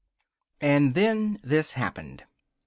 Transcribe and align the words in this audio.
And 0.61 0.95
then 0.95 1.37
this 1.43 1.73
happened! 1.73 2.23